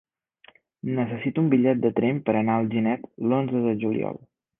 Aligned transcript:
Necessito 0.99 1.43
un 1.43 1.51
bitllet 1.51 1.83
de 1.83 1.91
tren 1.99 2.21
per 2.29 2.35
anar 2.39 2.55
a 2.55 2.63
Alginet 2.63 3.05
l'onze 3.33 3.63
de 3.67 3.75
juliol. 3.85 4.19